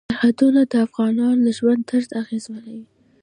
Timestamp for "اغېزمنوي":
2.21-2.85